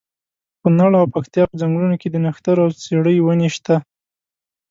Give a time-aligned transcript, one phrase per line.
[0.61, 3.75] کونړ او پکتیا په ځنګلونو کې د نښترو او څېړۍ ونې شته.